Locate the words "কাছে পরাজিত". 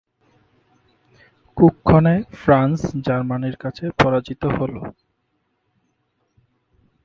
3.55-4.43